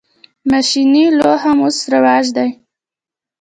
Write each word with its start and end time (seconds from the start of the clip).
ماشیني 0.49 1.05
لو 1.19 1.31
هم 1.43 1.57
اوس 1.65 1.77
رواج 1.93 2.25
دی. 2.35 2.49